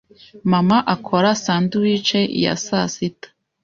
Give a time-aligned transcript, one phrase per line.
[0.51, 3.27] Mama akora sandwiches ya sasita.